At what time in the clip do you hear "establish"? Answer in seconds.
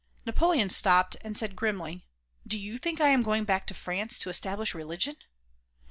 4.31-4.73